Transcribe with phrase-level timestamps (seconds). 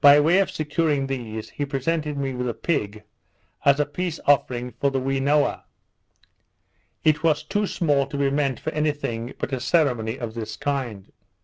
[0.03, 3.03] By way of securing these, he presented me with a pig
[3.63, 5.61] as a peace offering for the Whenooa.
[7.03, 10.57] It was too small to be meant for any thing but a ceremony of this
[10.57, 11.11] kind.